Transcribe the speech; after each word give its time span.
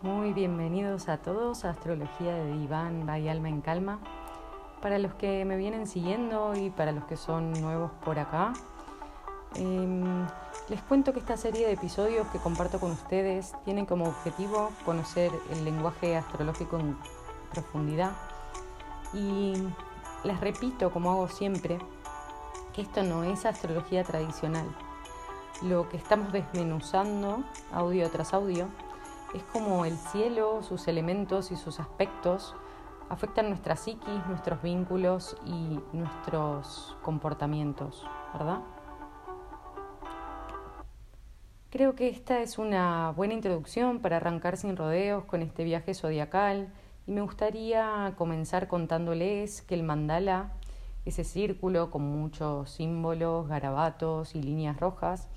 Muy 0.00 0.32
bienvenidos 0.32 1.08
a 1.08 1.16
todos 1.16 1.64
a 1.64 1.70
Astrología 1.70 2.32
de 2.32 2.52
Diván 2.52 3.04
by 3.04 3.28
Alma 3.28 3.48
en 3.48 3.60
Calma. 3.60 3.98
Para 4.80 4.96
los 5.00 5.12
que 5.14 5.44
me 5.44 5.56
vienen 5.56 5.88
siguiendo 5.88 6.54
y 6.54 6.70
para 6.70 6.92
los 6.92 7.02
que 7.06 7.16
son 7.16 7.52
nuevos 7.54 7.90
por 8.04 8.20
acá, 8.20 8.52
em, 9.56 10.24
les 10.68 10.80
cuento 10.82 11.12
que 11.12 11.18
esta 11.18 11.36
serie 11.36 11.66
de 11.66 11.72
episodios 11.72 12.28
que 12.28 12.38
comparto 12.38 12.78
con 12.78 12.92
ustedes 12.92 13.54
tienen 13.64 13.86
como 13.86 14.04
objetivo 14.04 14.70
conocer 14.84 15.32
el 15.50 15.64
lenguaje 15.64 16.16
astrológico 16.16 16.78
en 16.78 16.96
profundidad. 17.50 18.12
Y 19.12 19.54
les 20.22 20.38
repito, 20.38 20.92
como 20.92 21.10
hago 21.10 21.26
siempre, 21.26 21.76
que 22.72 22.82
esto 22.82 23.02
no 23.02 23.24
es 23.24 23.44
astrología 23.44 24.04
tradicional. 24.04 24.68
Lo 25.60 25.88
que 25.88 25.96
estamos 25.96 26.32
desmenuzando 26.32 27.42
audio 27.72 28.08
tras 28.10 28.32
audio 28.32 28.68
es 29.34 29.42
como 29.52 29.84
el 29.84 29.96
cielo, 29.96 30.62
sus 30.62 30.88
elementos 30.88 31.50
y 31.50 31.56
sus 31.56 31.80
aspectos 31.80 32.54
afectan 33.08 33.48
nuestra 33.48 33.76
psiquis, 33.76 34.26
nuestros 34.28 34.62
vínculos 34.62 35.36
y 35.46 35.80
nuestros 35.92 36.96
comportamientos, 37.02 38.06
¿verdad? 38.32 38.60
Creo 41.70 41.94
que 41.94 42.08
esta 42.08 42.40
es 42.40 42.58
una 42.58 43.12
buena 43.14 43.34
introducción 43.34 44.00
para 44.00 44.16
arrancar 44.16 44.56
sin 44.56 44.76
rodeos 44.76 45.24
con 45.24 45.42
este 45.42 45.64
viaje 45.64 45.92
zodiacal 45.94 46.72
y 47.06 47.12
me 47.12 47.20
gustaría 47.20 48.14
comenzar 48.16 48.68
contándoles 48.68 49.62
que 49.62 49.74
el 49.74 49.82
mandala, 49.82 50.52
ese 51.04 51.24
círculo 51.24 51.90
con 51.90 52.02
muchos 52.02 52.70
símbolos, 52.70 53.48
garabatos 53.48 54.34
y 54.34 54.42
líneas 54.42 54.80
rojas, 54.80 55.28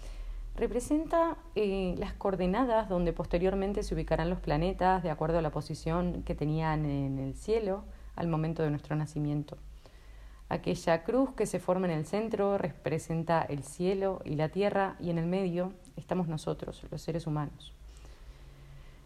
representa 0.56 1.38
eh, 1.56 1.96
las 1.98 2.14
coordenadas 2.14 2.90
donde 2.90 3.14
posteriormente 3.14 3.84
se 3.84 3.96
ubicarán 3.96 4.30
los 4.30 4.40
planetas 4.40 5.04
de 5.04 5.10
acuerdo 5.10 5.40
a 5.40 5.42
la 5.42 5.52
posición 5.52 6.24
que 6.24 6.36
tenían 6.36 6.86
en 6.86 7.20
el 7.20 7.36
cielo 7.36 7.84
al 8.16 8.28
momento 8.28 8.64
de 8.64 8.70
nuestro 8.70 8.96
nacimiento. 8.96 9.58
Aquella 10.50 11.04
cruz 11.04 11.32
que 11.32 11.46
se 11.46 11.60
forma 11.60 11.88
en 11.88 11.94
el 11.94 12.06
centro 12.06 12.58
representa 12.58 13.42
el 13.42 13.64
cielo 13.64 14.22
y 14.26 14.36
la 14.36 14.50
tierra 14.50 14.98
y 15.00 15.10
en 15.10 15.18
el 15.18 15.26
medio 15.26 15.72
estamos 15.96 16.28
nosotros, 16.28 16.84
los 16.92 17.02
seres 17.02 17.26
humanos. 17.26 17.74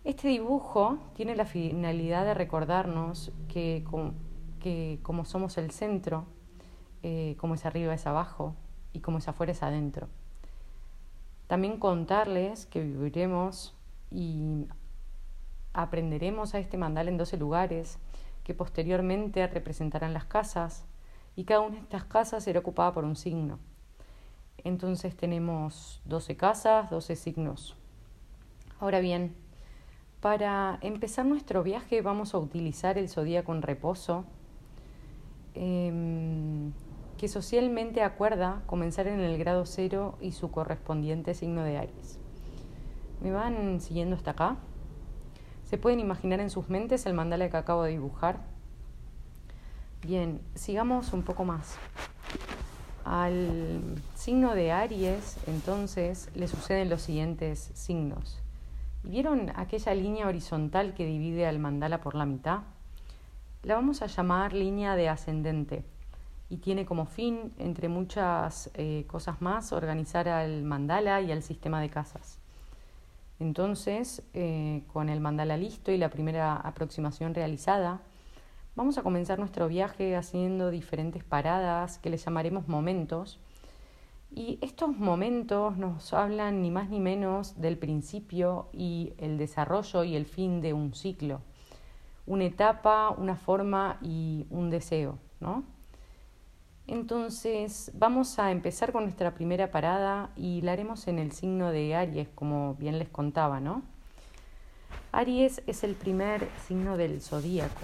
Este 0.03 0.27
dibujo 0.27 0.97
tiene 1.15 1.35
la 1.35 1.45
finalidad 1.45 2.25
de 2.25 2.33
recordarnos 2.33 3.31
que, 3.47 3.83
como 5.03 5.25
somos 5.25 5.57
el 5.59 5.69
centro, 5.69 6.25
eh, 7.03 7.35
como 7.39 7.53
es 7.53 7.65
arriba 7.65 7.93
es 7.93 8.07
abajo 8.07 8.55
y 8.91 9.01
como 9.01 9.19
es 9.19 9.27
afuera 9.27 9.51
es 9.51 9.61
adentro. 9.61 10.07
También 11.47 11.77
contarles 11.77 12.65
que 12.65 12.81
viviremos 12.81 13.75
y 14.11 14.67
aprenderemos 15.73 16.55
a 16.55 16.59
este 16.59 16.77
mandal 16.77 17.07
en 17.07 17.17
12 17.17 17.37
lugares 17.37 17.99
que 18.43 18.53
posteriormente 18.53 19.45
representarán 19.47 20.13
las 20.13 20.25
casas 20.25 20.85
y 21.35 21.43
cada 21.43 21.61
una 21.61 21.75
de 21.75 21.81
estas 21.81 22.05
casas 22.05 22.43
será 22.43 22.59
ocupada 22.59 22.93
por 22.93 23.03
un 23.03 23.15
signo. 23.15 23.59
Entonces 24.63 25.15
tenemos 25.15 26.01
12 26.05 26.37
casas, 26.37 26.89
12 26.89 27.15
signos. 27.15 27.75
Ahora 28.79 28.99
bien, 28.99 29.35
para 30.21 30.79
empezar 30.81 31.25
nuestro 31.25 31.61
viaje 31.61 32.01
vamos 32.01 32.33
a 32.33 32.39
utilizar 32.39 32.97
el 32.97 33.09
zodíaco 33.09 33.53
en 33.53 33.61
reposo. 33.61 34.25
Em, 35.53 36.71
que 37.17 37.27
socialmente 37.27 38.03
acuerda 38.03 38.61
comenzar 38.65 39.07
en 39.07 39.21
el 39.21 39.37
grado 39.37 39.65
cero 39.65 40.17
y 40.19 40.33
su 40.33 40.51
correspondiente 40.51 41.33
signo 41.33 41.63
de 41.63 41.77
Aries. 41.77 42.19
¿Me 43.21 43.31
van 43.31 43.79
siguiendo 43.79 44.15
hasta 44.15 44.31
acá? 44.31 44.57
¿Se 45.63 45.77
pueden 45.77 45.99
imaginar 45.99 46.41
en 46.41 46.49
sus 46.49 46.69
mentes 46.69 47.05
el 47.05 47.13
mandala 47.13 47.49
que 47.49 47.57
acabo 47.57 47.83
de 47.83 47.91
dibujar? 47.91 48.39
Bien, 50.03 50.41
sigamos 50.55 51.13
un 51.13 51.23
poco 51.23 51.45
más. 51.45 51.77
Al 53.05 53.81
signo 54.15 54.53
de 54.53 54.71
Aries, 54.71 55.37
entonces, 55.47 56.29
le 56.35 56.47
suceden 56.47 56.89
los 56.89 57.01
siguientes 57.01 57.71
signos. 57.73 58.41
¿Vieron 59.03 59.51
aquella 59.55 59.93
línea 59.93 60.27
horizontal 60.27 60.93
que 60.93 61.05
divide 61.05 61.47
al 61.47 61.59
mandala 61.59 62.01
por 62.01 62.15
la 62.15 62.25
mitad? 62.25 62.61
La 63.63 63.75
vamos 63.75 64.01
a 64.01 64.07
llamar 64.07 64.53
línea 64.53 64.95
de 64.95 65.09
ascendente 65.09 65.85
y 66.49 66.57
tiene 66.57 66.85
como 66.85 67.05
fin, 67.05 67.53
entre 67.57 67.89
muchas 67.89 68.69
eh, 68.75 69.05
cosas 69.07 69.41
más, 69.41 69.73
organizar 69.73 70.29
al 70.29 70.63
mandala 70.63 71.21
y 71.21 71.31
al 71.31 71.41
sistema 71.41 71.81
de 71.81 71.89
casas. 71.89 72.39
Entonces, 73.39 74.23
eh, 74.33 74.83
con 74.93 75.09
el 75.09 75.19
mandala 75.19 75.57
listo 75.57 75.91
y 75.91 75.97
la 75.97 76.09
primera 76.09 76.55
aproximación 76.55 77.33
realizada, 77.33 78.01
vamos 78.75 78.97
a 78.97 79.03
comenzar 79.03 79.39
nuestro 79.39 79.67
viaje 79.67 80.15
haciendo 80.15 80.69
diferentes 80.69 81.23
paradas 81.23 81.97
que 81.97 82.09
le 82.09 82.17
llamaremos 82.17 82.67
momentos. 82.67 83.39
Y 84.31 84.59
estos 84.61 84.95
momentos 84.97 85.77
nos 85.77 86.13
hablan 86.13 86.61
ni 86.61 86.69
más 86.71 86.89
ni 86.89 86.99
menos 86.99 87.59
del 87.59 87.77
principio 87.77 88.69
y 88.73 89.13
el 89.17 89.37
desarrollo 89.37 90.03
y 90.03 90.15
el 90.15 90.25
fin 90.25 90.61
de 90.61 90.73
un 90.73 90.93
ciclo, 90.93 91.41
una 92.25 92.45
etapa, 92.45 93.09
una 93.11 93.35
forma 93.35 93.97
y 94.01 94.45
un 94.49 94.69
deseo, 94.69 95.19
¿no? 95.39 95.74
Entonces 96.87 97.91
vamos 97.95 98.37
a 98.37 98.51
empezar 98.51 98.91
con 98.91 99.03
nuestra 99.05 99.33
primera 99.33 99.71
parada 99.71 100.29
y 100.35 100.61
la 100.61 100.73
haremos 100.73 101.07
en 101.07 101.17
el 101.17 101.31
signo 101.31 101.71
de 101.71 101.95
Aries, 101.95 102.27
como 102.35 102.75
bien 102.75 102.99
les 102.99 103.09
contaba, 103.09 103.59
¿no? 103.59 103.81
Aries 105.11 105.63
es 105.65 105.83
el 105.83 105.95
primer 105.95 106.47
signo 106.67 106.95
del 106.95 107.21
zodíaco. 107.21 107.81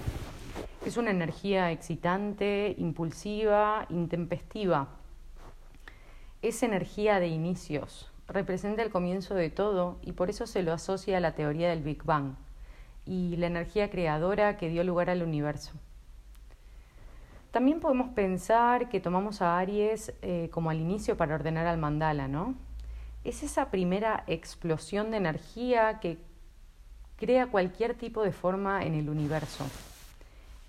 Es 0.86 0.96
una 0.96 1.10
energía 1.10 1.72
excitante, 1.72 2.76
impulsiva, 2.78 3.86
intempestiva. 3.88 4.88
Es 6.40 6.62
energía 6.62 7.18
de 7.18 7.26
inicios, 7.26 8.08
representa 8.28 8.82
el 8.82 8.90
comienzo 8.90 9.34
de 9.34 9.50
todo 9.50 9.98
y 10.02 10.12
por 10.12 10.30
eso 10.30 10.46
se 10.46 10.62
lo 10.62 10.72
asocia 10.72 11.16
a 11.16 11.20
la 11.20 11.34
teoría 11.34 11.70
del 11.70 11.82
Big 11.82 12.04
Bang 12.04 12.34
y 13.04 13.36
la 13.36 13.48
energía 13.48 13.90
creadora 13.90 14.56
que 14.56 14.68
dio 14.68 14.84
lugar 14.84 15.10
al 15.10 15.24
universo. 15.24 15.72
También 17.52 17.80
podemos 17.80 18.08
pensar 18.08 18.88
que 18.88 18.98
tomamos 18.98 19.42
a 19.42 19.58
Aries 19.58 20.14
eh, 20.22 20.48
como 20.52 20.70
al 20.70 20.80
inicio 20.80 21.18
para 21.18 21.34
ordenar 21.34 21.66
al 21.66 21.76
mandala, 21.76 22.26
¿no? 22.26 22.54
Es 23.24 23.42
esa 23.42 23.70
primera 23.70 24.24
explosión 24.26 25.10
de 25.10 25.18
energía 25.18 26.00
que 26.00 26.18
crea 27.16 27.48
cualquier 27.48 27.94
tipo 27.94 28.22
de 28.22 28.32
forma 28.32 28.84
en 28.84 28.94
el 28.94 29.10
universo. 29.10 29.66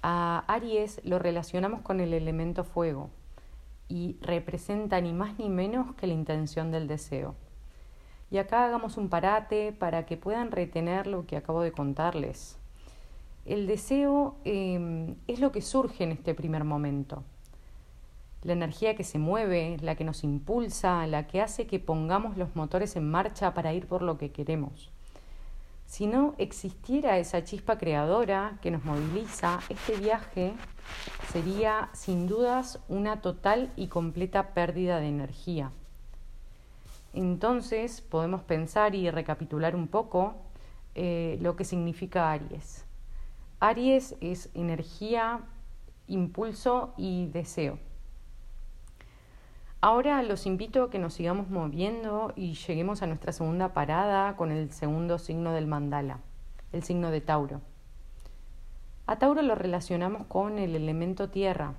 A 0.01 0.43
Aries 0.47 0.99
lo 1.05 1.19
relacionamos 1.19 1.81
con 1.81 2.01
el 2.01 2.13
elemento 2.13 2.65
fuego 2.65 3.09
y 3.87 4.17
representa 4.21 4.99
ni 4.99 5.13
más 5.13 5.39
ni 5.39 5.47
menos 5.47 5.95
que 5.95 6.05
la 6.05 6.13
intención 6.13 6.69
del 6.69 6.89
deseo. 6.89 7.35
Y 8.29 8.39
acá 8.39 8.65
hagamos 8.65 8.97
un 8.97 9.07
parate 9.07 9.71
para 9.71 10.05
que 10.05 10.17
puedan 10.17 10.51
retener 10.51 11.07
lo 11.07 11.25
que 11.25 11.37
acabo 11.37 11.61
de 11.61 11.71
contarles. 11.71 12.57
El 13.45 13.67
deseo 13.67 14.37
em, 14.45 15.15
es 15.27 15.39
lo 15.39 15.51
que 15.51 15.61
surge 15.61 16.05
en 16.05 16.11
este 16.11 16.33
primer 16.33 16.63
momento. 16.63 17.23
La 18.41 18.53
energía 18.53 18.95
que 18.95 19.03
se 19.03 19.19
mueve, 19.19 19.77
la 19.81 19.95
que 19.95 20.05
nos 20.05 20.23
impulsa, 20.23 21.05
la 21.07 21.27
que 21.27 21.41
hace 21.41 21.67
que 21.67 21.79
pongamos 21.79 22.37
los 22.37 22.55
motores 22.55 22.95
en 22.95 23.09
marcha 23.09 23.53
para 23.53 23.73
ir 23.73 23.87
por 23.87 24.01
lo 24.01 24.17
que 24.17 24.31
queremos. 24.31 24.91
Si 25.85 26.07
no 26.07 26.35
existiera 26.37 27.19
esa 27.19 27.43
chispa 27.43 27.77
creadora 27.77 28.57
que 28.61 28.71
nos 28.71 28.83
moviliza, 28.83 29.59
este 29.69 29.95
viaje 29.97 30.53
sería 31.31 31.89
sin 31.93 32.27
dudas 32.27 32.79
una 32.87 33.21
total 33.21 33.71
y 33.75 33.87
completa 33.87 34.53
pérdida 34.53 34.99
de 34.99 35.07
energía. 35.07 35.71
Entonces 37.13 38.01
podemos 38.01 38.41
pensar 38.41 38.95
y 38.95 39.11
recapitular 39.11 39.75
un 39.75 39.87
poco 39.87 40.33
eh, 40.95 41.37
lo 41.41 41.55
que 41.55 41.65
significa 41.65 42.31
Aries. 42.31 42.82
Aries 43.63 44.17
es 44.19 44.49
energía, 44.55 45.39
impulso 46.07 46.93
y 46.97 47.27
deseo. 47.27 47.79
Ahora 49.79 50.21
los 50.21 50.45
invito 50.45 50.83
a 50.83 50.89
que 50.89 50.99
nos 50.99 51.13
sigamos 51.13 51.49
moviendo 51.49 52.33
y 52.35 52.55
lleguemos 52.55 53.01
a 53.01 53.07
nuestra 53.07 53.31
segunda 53.31 53.71
parada 53.71 54.35
con 54.35 54.51
el 54.51 54.69
segundo 54.73 55.17
signo 55.17 55.53
del 55.53 55.67
mandala, 55.67 56.19
el 56.73 56.83
signo 56.83 57.09
de 57.09 57.21
Tauro. 57.21 57.61
A 59.07 59.17
Tauro 59.17 59.41
lo 59.41 59.55
relacionamos 59.55 60.27
con 60.27 60.59
el 60.59 60.75
elemento 60.75 61.29
tierra, 61.29 61.75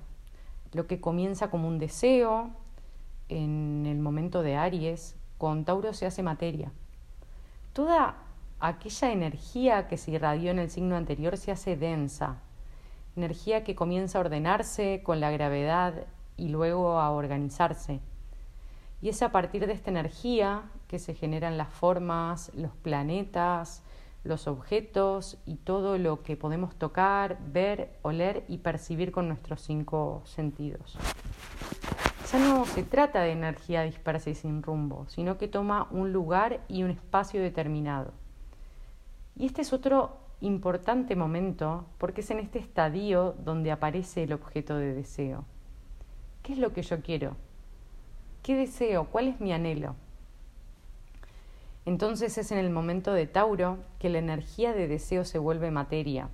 lo 0.73 0.87
que 0.87 0.99
comienza 0.99 1.51
como 1.51 1.67
un 1.67 1.77
deseo 1.77 2.49
en 3.29 3.85
el 3.85 3.99
momento 3.99 4.41
de 4.41 4.55
Aries, 4.55 5.17
con 5.37 5.65
Tauro 5.65 5.93
se 5.93 6.07
hace 6.07 6.23
materia. 6.23 6.71
Toda 7.73 8.24
aquella 8.59 9.11
energía 9.11 9.87
que 9.87 9.97
se 9.97 10.11
irradió 10.11 10.51
en 10.51 10.59
el 10.59 10.69
signo 10.69 10.95
anterior 10.95 11.37
se 11.37 11.51
hace 11.51 11.75
densa, 11.75 12.37
energía 13.15 13.63
que 13.63 13.75
comienza 13.75 14.17
a 14.17 14.21
ordenarse 14.21 15.01
con 15.03 15.19
la 15.19 15.31
gravedad 15.31 16.05
y 16.37 16.49
luego 16.49 16.99
a 16.99 17.11
organizarse. 17.11 17.99
Y 19.01 19.09
es 19.09 19.21
a 19.21 19.31
partir 19.31 19.67
de 19.67 19.73
esta 19.73 19.91
energía 19.91 20.63
que 20.87 20.99
se 20.99 21.13
generan 21.13 21.57
las 21.57 21.69
formas, 21.69 22.51
los 22.55 22.71
planetas, 22.75 23.83
los 24.23 24.47
objetos 24.47 25.37
y 25.45 25.57
todo 25.57 25.97
lo 25.97 26.23
que 26.23 26.35
podemos 26.35 26.75
tocar, 26.75 27.37
ver, 27.51 27.97
oler 28.01 28.43
y 28.47 28.57
percibir 28.57 29.11
con 29.11 29.27
nuestros 29.27 29.61
cinco 29.61 30.23
sentidos. 30.25 30.97
Ya 32.31 32.39
no 32.39 32.65
se 32.65 32.83
trata 32.83 33.21
de 33.21 33.31
energía 33.31 33.83
dispersa 33.83 34.31
y 34.31 34.35
sin 34.35 34.63
rumbo, 34.63 35.05
sino 35.07 35.37
que 35.37 35.47
toma 35.47 35.87
un 35.91 36.11
lugar 36.11 36.61
y 36.67 36.83
un 36.83 36.89
espacio 36.89 37.41
determinado. 37.41 38.13
Y 39.35 39.45
este 39.45 39.61
es 39.61 39.73
otro 39.73 40.17
importante 40.41 41.15
momento 41.15 41.85
porque 41.97 42.21
es 42.21 42.31
en 42.31 42.39
este 42.39 42.59
estadio 42.59 43.35
donde 43.43 43.71
aparece 43.71 44.23
el 44.23 44.33
objeto 44.33 44.77
de 44.77 44.93
deseo. 44.93 45.45
¿Qué 46.43 46.53
es 46.53 46.59
lo 46.59 46.73
que 46.73 46.83
yo 46.83 47.01
quiero? 47.01 47.35
¿Qué 48.43 48.55
deseo? 48.55 49.05
¿Cuál 49.05 49.27
es 49.27 49.41
mi 49.41 49.51
anhelo? 49.51 49.95
Entonces 51.85 52.37
es 52.37 52.51
en 52.51 52.57
el 52.57 52.69
momento 52.69 53.13
de 53.13 53.27
Tauro 53.27 53.77
que 53.99 54.09
la 54.09 54.19
energía 54.19 54.73
de 54.73 54.87
deseo 54.87 55.25
se 55.25 55.39
vuelve 55.39 55.71
materia. 55.71 56.29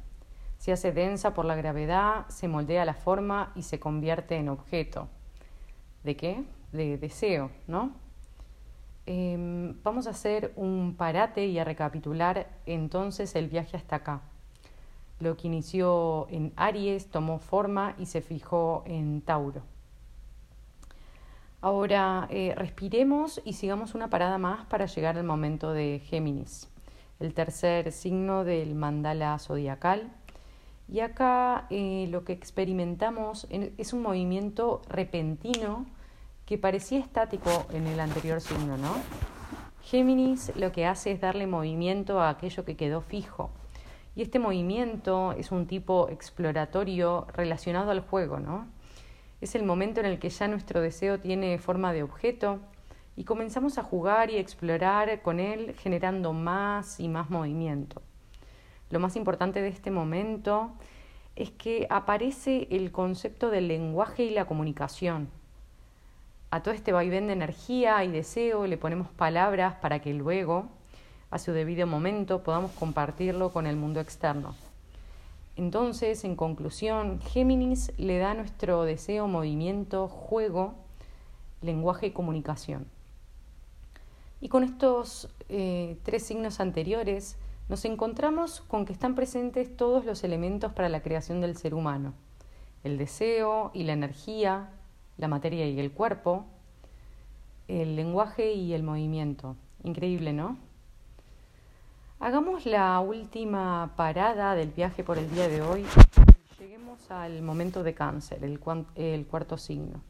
Se 0.57 0.71
hace 0.71 0.92
densa 0.92 1.33
por 1.33 1.45
la 1.45 1.56
gravedad, 1.56 2.27
se 2.27 2.48
moldea 2.48 2.86
la 2.86 2.94
forma 2.94 3.51
y 3.56 3.63
se 3.63 3.80
convierte 3.80 4.36
en 4.36 4.50
objeto. 4.50 5.07
¿De 6.03 6.15
qué? 6.15 6.44
De 6.71 6.98
deseo, 6.98 7.50
¿no? 7.68 7.92
Em, 9.06 9.81
vamos 9.83 10.06
a 10.06 10.12
hacer 10.12 10.53
un 10.56 10.95
parate 10.95 11.48
y 11.48 11.57
a 11.57 11.63
recapitular 11.63 12.48
entonces 12.65 13.36
el 13.36 13.48
viaje 13.48 13.77
hasta 13.77 13.98
acá. 13.98 14.21
Lo 15.19 15.38
que 15.38 15.48
inició 15.48 16.27
en 16.30 16.53
Aries 16.56 17.07
tomó 17.09 17.39
forma 17.39 17.95
y 17.98 18.06
se 18.06 18.21
fijó 18.21 18.83
en 18.86 19.21
Tauro. 19.21 19.63
Ahora 21.62 22.27
eh, 22.31 22.53
respiremos 22.56 23.42
y 23.45 23.53
sigamos 23.53 23.94
una 23.94 24.09
parada 24.09 24.39
más 24.39 24.65
para 24.65 24.88
llegar 24.88 25.18
al 25.18 25.24
momento 25.24 25.74
de 25.74 26.01
Géminis, 26.06 26.68
el 27.19 27.36
tercer 27.36 27.92
signo 27.92 28.44
del 28.44 28.74
mandala 28.74 29.38
zodiacal. 29.38 30.12
Y 30.92 31.01
acá 31.01 31.68
eh, 31.69 32.07
lo 32.09 32.24
que 32.25 32.33
experimentamos 32.33 33.48
es 33.50 33.94
un 33.94 34.01
movimiento 34.01 34.81
repentino 34.89 35.86
que 36.51 36.57
parecía 36.57 37.00
estático 37.00 37.65
en 37.71 37.88
el 37.88 37.98
anterior 38.01 38.42
signo, 38.42 38.75
¿no? 38.75 38.94
Géminis 39.83 40.51
lo 40.57 40.74
que 40.74 40.86
hace 40.86 41.13
es 41.13 41.21
darle 41.21 41.48
movimiento 41.48 42.19
a 42.19 42.27
aquello 42.27 42.65
que 42.65 42.75
quedó 42.75 43.00
fijo. 43.00 43.51
Y 44.18 44.21
este 44.21 44.38
movimiento 44.38 45.31
es 45.31 45.53
un 45.53 45.65
tipo 45.65 46.09
exploratorio 46.09 47.25
relacionado 47.33 47.92
al 47.92 48.01
juego, 48.01 48.42
¿no? 48.42 48.68
Es 49.39 49.56
el 49.56 49.63
momento 49.63 50.01
en 50.01 50.07
el 50.07 50.19
que 50.19 50.30
ya 50.30 50.50
nuestro 50.50 50.81
deseo 50.81 51.21
tiene 51.21 51.57
forma 51.57 51.94
de 51.94 52.03
objeto 52.03 52.59
y 53.15 53.24
comenzamos 53.24 53.77
a 53.77 53.83
jugar 53.83 54.30
y 54.30 54.36
explorar 54.36 55.21
con 55.21 55.39
él 55.39 55.74
generando 55.75 56.33
más 56.33 57.00
y 57.00 57.07
más 57.07 57.30
movimiento. 57.30 58.01
Lo 58.89 59.00
más 59.00 59.15
importante 59.15 59.62
de 59.62 59.69
este 59.69 59.89
momento 59.89 60.74
es 61.38 61.50
que 61.50 61.88
aparece 61.89 62.68
el 62.71 62.92
concepto 62.92 63.50
del 63.51 63.69
lenguaje 63.69 64.25
y 64.25 64.31
la 64.31 64.44
comunicación. 64.44 65.30
A 66.51 66.62
todo 66.62 66.74
este 66.74 66.92
vaivén 66.92 67.27
de 67.27 67.33
energía 67.33 68.03
y 68.03 68.12
deseo 68.12 68.68
le 68.68 68.77
ponemos 68.77 69.07
palabras 69.07 69.75
para 69.75 70.01
que 70.01 70.13
luego, 70.13 70.68
a 71.30 71.39
su 71.39 71.53
debido 71.53 71.88
momento, 71.88 72.44
podamos 72.44 72.71
compartirlo 72.71 73.53
con 73.53 73.68
el 73.68 73.77
mundo 73.77 74.01
externo. 74.01 74.53
Entonces, 75.56 76.25
en 76.25 76.36
conclusión, 76.36 77.21
Géminis 77.21 77.94
le 77.98 78.18
da 78.18 78.31
a 78.31 78.33
nuestro 78.33 78.83
deseo 78.83 79.27
movimiento, 79.27 80.09
juego, 80.09 80.75
lenguaje 81.62 82.07
y 82.07 82.12
comunicación. 82.12 82.86
Y 84.42 84.50
con 84.50 84.65
estos 84.65 85.30
eh, 85.48 85.98
tres 86.03 86.24
signos 86.24 86.59
anteriores 86.59 87.38
nos 87.69 87.86
encontramos 87.86 88.59
con 88.59 88.86
que 88.86 88.92
están 88.92 89.15
presentes 89.15 89.77
todos 89.77 90.03
los 90.03 90.25
elementos 90.25 90.74
para 90.74 90.89
la 90.89 91.01
creación 91.01 91.39
del 91.39 91.56
ser 91.56 91.74
humano. 91.74 92.13
El 92.83 92.98
deseo 92.98 93.71
y 93.74 93.83
la 93.83 93.94
energía, 93.94 94.69
la 95.18 95.28
materia 95.28 95.68
y 95.68 95.80
el 95.80 95.92
cuerpo, 95.92 96.46
el 97.68 97.96
lenguaje 97.96 98.54
y 98.54 98.74
el 98.74 98.84
movimiento. 98.84 99.56
Increíble, 99.84 100.34
¿no? 100.34 100.58
Hagamos 102.19 102.68
la 102.68 103.00
última 103.00 103.94
parada 103.96 104.54
del 104.54 104.69
viaje 104.69 105.04
por 105.04 105.18
el 105.18 105.30
día 105.31 105.48
de 105.48 105.63
hoy. 105.63 105.86
Lleguemos 106.60 107.10
al 107.10 107.42
momento 107.42 107.81
de 107.81 107.96
cáncer, 107.96 108.44
el, 108.44 108.60
cuarto 108.60 109.58
signo. 109.58 110.02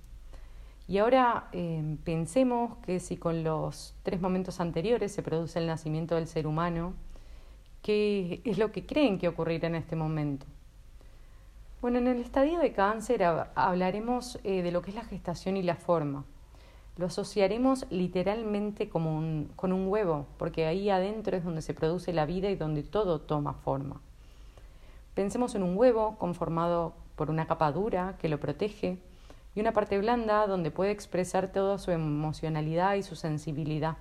Y 0.90 0.98
ahora 0.98 1.48
em, 1.54 1.96
pensemos 1.96 2.78
que 2.80 3.00
si 3.00 3.16
con 3.16 3.46
los 3.46 3.96
tres 4.04 4.20
momentos 4.20 4.60
anteriores 4.60 5.14
se 5.14 5.24
produce 5.24 5.60
el 5.60 5.68
nacimiento 5.68 6.16
del 6.16 6.28
ser 6.28 6.48
humano, 6.48 6.94
¿qué 7.82 8.42
es 8.44 8.58
lo 8.58 8.74
que 8.74 8.86
creen 8.86 9.18
que 9.18 9.30
ocurrirá 9.30 9.70
en 9.70 9.76
este 9.76 9.96
momento? 9.96 10.46
Bueno, 11.82 11.98
en 11.98 12.08
el 12.08 12.22
estadio 12.22 12.60
de 12.60 12.74
cáncer 12.74 13.24
hablaremos 13.56 14.40
eh, 14.44 14.62
de 14.62 14.72
lo 14.72 14.82
que 14.82 14.92
es 14.92 14.96
la 14.96 15.04
gestación 15.04 15.58
y 15.58 15.64
la 15.64 15.76
forma 15.76 16.26
lo 16.98 17.08
asociaremos 17.08 17.86
literalmente 17.90 18.90
como 18.90 19.48
con 19.56 19.74
un 19.74 19.88
huevo, 19.88 20.28
porque 20.38 20.66
ahí 20.66 20.90
adentro 20.90 21.38
es 21.38 21.44
donde 21.44 21.62
se 21.62 21.74
produce 21.74 22.14
la 22.14 22.26
vida 22.26 22.50
y 22.50 22.56
donde 22.56 22.84
todo 22.84 23.22
toma 23.22 23.54
forma. 23.54 24.02
Pensemos 25.16 25.56
en 25.56 25.64
un 25.64 25.78
huevo 25.78 26.18
conformado 26.18 26.94
por 27.16 27.30
una 27.30 27.48
capa 27.48 27.72
dura 27.72 28.16
que 28.20 28.30
lo 28.30 28.40
protege 28.40 29.00
y 29.56 29.60
una 29.60 29.74
parte 29.74 29.98
blanda 29.98 30.48
donde 30.48 30.72
puede 30.72 30.92
expresar 30.92 31.52
toda 31.52 31.78
su 31.78 31.92
emocionalidad 31.92 32.96
y 32.96 33.04
su 33.04 33.16
sensibilidad. 33.16 33.98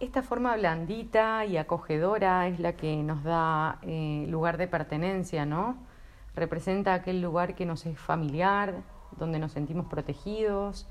Esta 0.00 0.22
forma 0.22 0.56
blandita 0.56 1.44
y 1.44 1.58
acogedora 1.58 2.48
es 2.48 2.58
la 2.58 2.72
que 2.72 2.96
nos 3.02 3.22
da 3.22 3.78
eh, 3.82 4.24
lugar 4.28 4.56
de 4.56 4.66
pertenencia, 4.66 5.44
¿no? 5.44 5.89
Representa 6.34 6.94
aquel 6.94 7.20
lugar 7.20 7.54
que 7.54 7.66
nos 7.66 7.86
es 7.86 7.98
familiar, 7.98 8.82
donde 9.16 9.38
nos 9.38 9.52
sentimos 9.52 9.86
protegidos 9.86 10.86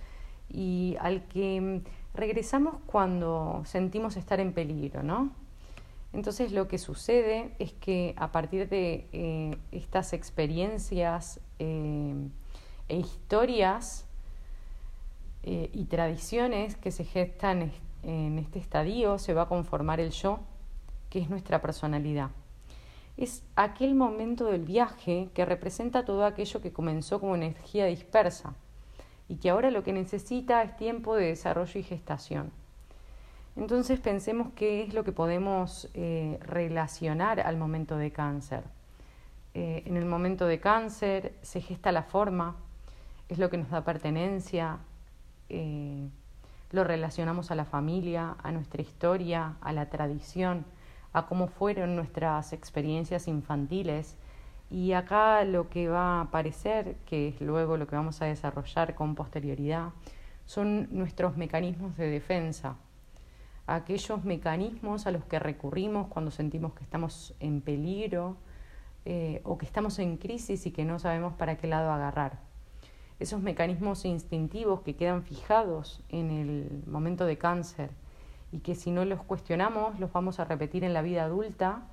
y 0.49 0.97
al 0.99 1.27
que 1.27 1.61
mm, 1.61 2.17
regresamos 2.17 2.75
cuando 2.85 3.61
sentimos 3.65 4.17
estar 4.17 4.39
en 4.39 4.53
peligro, 4.53 5.03
¿no? 5.03 5.31
Entonces 6.11 6.51
lo 6.51 6.67
que 6.67 6.79
sucede 6.79 7.53
es 7.59 7.71
que 7.73 8.15
a 8.17 8.31
partir 8.31 8.67
de 8.67 9.07
eh, 9.13 9.57
estas 9.71 10.13
experiencias 10.13 11.39
eh, 11.59 12.15
e 12.87 12.97
historias 12.97 14.05
eh, 15.43 15.69
y 15.71 15.85
tradiciones 15.85 16.75
que 16.75 16.91
se 16.91 17.05
gestan 17.05 17.71
en 18.01 18.39
este 18.39 18.57
estadio, 18.59 19.19
se 19.19 19.33
va 19.33 19.43
a 19.43 19.47
conformar 19.47 19.99
el 19.99 20.09
yo, 20.09 20.39
que 21.09 21.19
es 21.19 21.29
nuestra 21.29 21.61
personalidad. 21.61 22.31
Es 23.19 23.43
aquel 23.57 23.95
momento 23.95 24.45
del 24.45 24.63
viaje 24.63 25.27
que 25.33 25.43
representa 25.43 26.05
todo 26.05 26.23
aquello 26.23 26.61
que 26.61 26.71
comenzó 26.71 27.19
como 27.19 27.35
energía 27.35 27.85
dispersa 27.85 28.53
y 29.27 29.35
que 29.35 29.49
ahora 29.49 29.71
lo 29.71 29.83
que 29.83 29.91
necesita 29.91 30.63
es 30.63 30.77
tiempo 30.77 31.17
de 31.17 31.25
desarrollo 31.25 31.77
y 31.77 31.83
gestación. 31.83 32.49
Entonces 33.57 33.99
pensemos 33.99 34.53
qué 34.55 34.83
es 34.83 34.93
lo 34.93 35.03
que 35.03 35.11
podemos 35.11 35.89
eh, 35.95 36.39
relacionar 36.43 37.41
al 37.41 37.57
momento 37.57 37.97
de 37.97 38.09
cáncer. 38.11 38.63
Eh, 39.53 39.83
en 39.85 39.97
el 39.97 40.05
momento 40.05 40.45
de 40.45 40.61
cáncer 40.61 41.33
se 41.41 41.59
gesta 41.59 41.91
la 41.91 42.03
forma, 42.03 42.55
es 43.27 43.37
lo 43.37 43.49
que 43.49 43.57
nos 43.57 43.69
da 43.69 43.83
pertenencia, 43.83 44.77
eh, 45.49 46.07
lo 46.71 46.85
relacionamos 46.85 47.51
a 47.51 47.55
la 47.55 47.65
familia, 47.65 48.37
a 48.41 48.53
nuestra 48.53 48.81
historia, 48.81 49.57
a 49.59 49.73
la 49.73 49.89
tradición, 49.89 50.63
a 51.13 51.25
cómo 51.25 51.47
fueron 51.47 51.95
nuestras 51.95 52.53
experiencias 52.53 53.27
infantiles 53.27 54.15
y 54.69 54.93
acá 54.93 55.43
lo 55.45 55.69
que 55.69 55.87
va 55.87 56.19
a 56.19 56.21
aparecer, 56.21 56.95
que 57.05 57.29
es 57.29 57.41
luego 57.41 57.77
lo 57.77 57.87
que 57.87 57.95
vamos 57.95 58.21
a 58.21 58.25
desarrollar 58.25 58.93
con 58.93 59.15
posterioridad, 59.15 59.89
son 60.45 60.87
nuestros 60.91 61.37
mecanismos 61.37 61.97
de 61.97 62.09
defensa, 62.09 62.75
aquellos 63.65 64.23
mecanismos 64.23 65.07
a 65.07 65.11
los 65.11 65.23
que 65.25 65.39
recurrimos 65.39 66.07
cuando 66.07 66.31
sentimos 66.31 66.73
que 66.73 66.83
estamos 66.83 67.35
en 67.39 67.61
peligro 67.61 68.37
eh, 69.05 69.41
o 69.43 69.57
que 69.57 69.65
estamos 69.65 69.97
en 69.99 70.17
crisis 70.17 70.65
y 70.65 70.71
que 70.71 70.85
no 70.85 70.99
sabemos 70.99 71.33
para 71.33 71.57
qué 71.57 71.67
lado 71.67 71.91
agarrar. 71.91 72.39
Esos 73.19 73.41
mecanismos 73.41 74.05
instintivos 74.05 74.81
que 74.81 74.95
quedan 74.95 75.23
fijados 75.23 76.01
en 76.09 76.31
el 76.31 76.83
momento 76.87 77.25
de 77.25 77.37
cáncer 77.37 77.91
y 78.51 78.59
que 78.59 78.75
si 78.75 78.91
no 78.91 79.05
los 79.05 79.21
cuestionamos 79.23 79.99
los 79.99 80.11
vamos 80.11 80.39
a 80.39 80.45
repetir 80.45 80.83
en 80.83 80.93
la 80.93 81.01
vida 81.01 81.23
adulta 81.23 81.83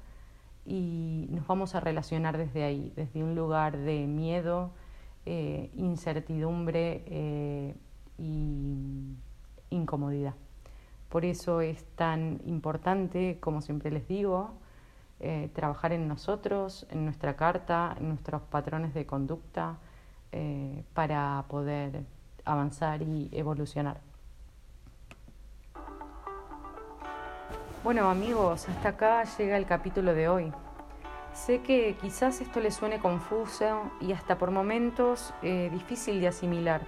y 0.64 1.26
nos 1.30 1.46
vamos 1.46 1.74
a 1.74 1.80
relacionar 1.80 2.38
desde 2.38 2.64
ahí, 2.64 2.92
desde 2.96 3.22
un 3.22 3.34
lugar 3.34 3.76
de 3.76 4.06
miedo, 4.06 4.70
eh, 5.24 5.70
incertidumbre 5.76 7.04
e 7.06 7.74
y 8.18 9.14
incomodidad. 9.68 10.34
Por 11.10 11.26
eso 11.26 11.60
es 11.60 11.84
tan 11.96 12.40
importante, 12.46 13.38
como 13.40 13.60
siempre 13.60 13.90
les 13.90 14.08
digo, 14.08 14.54
eh, 15.20 15.50
trabajar 15.54 15.92
en 15.92 16.08
nosotros, 16.08 16.86
en 16.90 17.04
nuestra 17.04 17.36
carta, 17.36 17.94
en 18.00 18.08
nuestros 18.08 18.42
patrones 18.42 18.94
de 18.94 19.06
conducta, 19.06 19.78
para 20.92 21.46
poder 21.48 22.04
avanzar 22.44 23.00
y 23.00 23.30
evolucionar. 23.32 24.00
Bueno 27.86 28.10
amigos, 28.10 28.68
hasta 28.68 28.88
acá 28.88 29.22
llega 29.38 29.56
el 29.56 29.64
capítulo 29.64 30.12
de 30.12 30.28
hoy. 30.28 30.52
Sé 31.32 31.60
que 31.60 31.94
quizás 32.00 32.40
esto 32.40 32.58
les 32.58 32.74
suene 32.74 32.98
confuso 32.98 33.92
y 34.00 34.10
hasta 34.10 34.38
por 34.38 34.50
momentos 34.50 35.32
eh, 35.40 35.70
difícil 35.72 36.20
de 36.20 36.26
asimilar. 36.26 36.80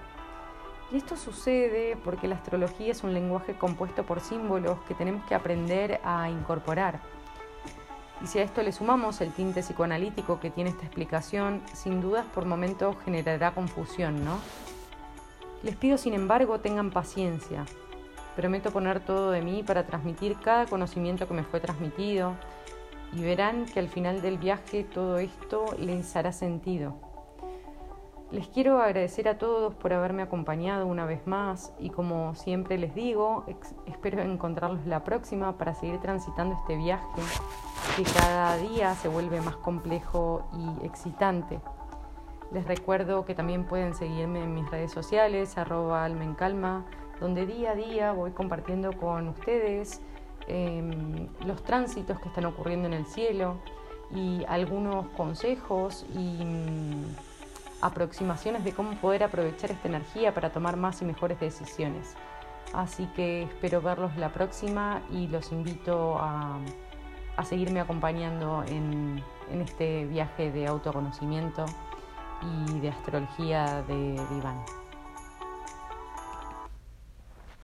Y 0.91 0.97
esto 0.97 1.15
sucede 1.15 1.97
porque 2.03 2.27
la 2.27 2.35
astrología 2.35 2.91
es 2.91 3.01
un 3.05 3.13
lenguaje 3.13 3.53
compuesto 3.53 4.05
por 4.05 4.19
símbolos 4.19 4.77
que 4.89 4.93
tenemos 4.93 5.23
que 5.23 5.35
aprender 5.35 6.01
a 6.03 6.29
incorporar. 6.29 6.99
Y 8.21 8.27
si 8.27 8.39
a 8.39 8.43
esto 8.43 8.61
le 8.61 8.73
sumamos 8.73 9.21
el 9.21 9.31
tinte 9.31 9.61
psicoanalítico 9.61 10.41
que 10.41 10.49
tiene 10.49 10.71
esta 10.71 10.83
explicación, 10.83 11.61
sin 11.71 12.01
dudas 12.01 12.25
por 12.25 12.43
momentos 12.43 12.97
generará 13.05 13.53
confusión, 13.53 14.25
¿no? 14.25 14.37
Les 15.63 15.77
pido 15.77 15.97
sin 15.97 16.13
embargo 16.13 16.59
tengan 16.59 16.91
paciencia. 16.91 17.63
Prometo 18.39 18.71
poner 18.71 19.01
todo 19.01 19.31
de 19.31 19.41
mí 19.41 19.63
para 19.63 19.85
transmitir 19.85 20.37
cada 20.39 20.65
conocimiento 20.65 21.27
que 21.27 21.33
me 21.33 21.43
fue 21.43 21.59
transmitido 21.59 22.35
y 23.11 23.21
verán 23.21 23.65
que 23.65 23.81
al 23.81 23.89
final 23.89 24.21
del 24.21 24.37
viaje 24.37 24.85
todo 24.85 25.17
esto 25.17 25.65
les 25.77 26.15
hará 26.15 26.31
sentido. 26.31 26.95
Les 28.31 28.47
quiero 28.47 28.81
agradecer 28.81 29.27
a 29.27 29.37
todos 29.37 29.75
por 29.75 29.91
haberme 29.91 30.21
acompañado 30.21 30.87
una 30.87 31.05
vez 31.05 31.27
más 31.27 31.73
y 31.79 31.89
como 31.89 32.33
siempre 32.33 32.77
les 32.77 32.95
digo, 32.95 33.43
espero 33.85 34.21
encontrarlos 34.21 34.85
la 34.85 35.03
próxima 35.03 35.57
para 35.57 35.73
seguir 35.73 35.99
transitando 35.99 36.55
este 36.55 36.77
viaje 36.77 37.21
que 37.97 38.03
cada 38.03 38.55
día 38.55 38.95
se 38.95 39.09
vuelve 39.09 39.41
más 39.41 39.57
complejo 39.57 40.47
y 40.53 40.85
excitante. 40.85 41.59
Les 42.53 42.65
recuerdo 42.65 43.25
que 43.25 43.35
también 43.35 43.65
pueden 43.65 43.93
seguirme 43.93 44.41
en 44.41 44.53
mis 44.53 44.71
redes 44.71 44.93
sociales, 44.93 45.57
arroba 45.57 46.05
almencalma, 46.05 46.85
donde 47.19 47.45
día 47.45 47.71
a 47.71 47.75
día 47.75 48.11
voy 48.11 48.31
compartiendo 48.31 48.93
con 48.93 49.29
ustedes 49.29 50.01
em, 50.47 51.27
los 51.45 51.63
tránsitos 51.63 52.19
que 52.19 52.29
están 52.29 52.45
ocurriendo 52.45 52.87
en 52.87 52.93
el 52.93 53.05
cielo 53.05 53.57
y 54.13 54.43
algunos 54.47 55.07
consejos 55.09 56.05
y 56.13 56.43
mm, 56.43 57.15
aproximaciones 57.81 58.63
de 58.63 58.73
cómo 58.73 58.91
poder 58.95 59.23
aprovechar 59.23 59.71
esta 59.71 59.87
energía 59.87 60.33
para 60.33 60.51
tomar 60.51 60.77
más 60.77 61.01
y 61.01 61.05
mejores 61.05 61.39
decisiones. 61.39 62.15
Así 62.73 63.07
que 63.15 63.43
espero 63.43 63.81
verlos 63.81 64.15
la 64.17 64.29
próxima 64.31 65.01
y 65.11 65.27
los 65.27 65.51
invito 65.51 66.17
a, 66.19 66.59
seguirme 67.43 67.79
acompañando 67.79 68.65
en 68.67 69.23
este 69.49 70.05
viaje 70.05 70.51
de 70.51 70.67
autoconocimiento 70.67 71.65
y 72.41 72.79
de 72.79 72.89
astrología 72.89 73.81
de 73.87 74.15
Iván. 74.37 74.78